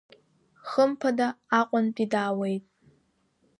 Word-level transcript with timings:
Хымԥада 0.69 1.27
Аҟәантәи 1.59 2.05
даауеит! 2.11 2.63